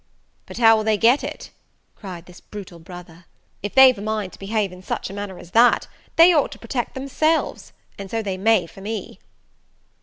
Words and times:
"But 0.47 0.57
how 0.57 0.75
will 0.75 0.83
they 0.83 0.97
get 0.97 1.23
it?" 1.23 1.51
cried 1.95 2.25
this 2.25 2.41
brutal 2.41 2.79
brother: 2.79 3.25
"if 3.61 3.75
they've 3.75 3.95
a 3.99 4.01
mind 4.01 4.33
to 4.33 4.39
behave 4.39 4.71
in 4.71 4.81
such 4.81 5.11
a 5.11 5.13
manner 5.13 5.37
as 5.37 5.51
that, 5.51 5.87
they 6.15 6.33
ought 6.33 6.51
to 6.53 6.57
protect 6.57 6.95
themselves; 6.95 7.71
and 7.99 8.09
so 8.09 8.23
they 8.23 8.35
may 8.35 8.65
for 8.65 8.81
me." 8.81 9.19